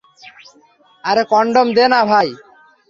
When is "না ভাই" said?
1.93-2.27